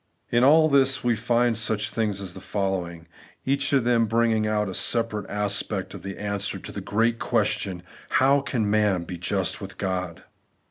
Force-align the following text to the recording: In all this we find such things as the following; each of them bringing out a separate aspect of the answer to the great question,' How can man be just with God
In 0.31 0.43
all 0.43 0.67
this 0.67 1.03
we 1.03 1.15
find 1.15 1.55
such 1.55 1.91
things 1.91 2.19
as 2.21 2.33
the 2.33 2.41
following; 2.41 3.07
each 3.45 3.71
of 3.71 3.83
them 3.83 4.07
bringing 4.07 4.47
out 4.47 4.67
a 4.67 4.73
separate 4.73 5.29
aspect 5.29 5.93
of 5.93 6.01
the 6.01 6.17
answer 6.17 6.57
to 6.57 6.71
the 6.71 6.81
great 6.81 7.19
question,' 7.19 7.83
How 8.19 8.41
can 8.41 8.67
man 8.67 9.03
be 9.03 9.19
just 9.19 9.61
with 9.61 9.77
God 9.77 10.23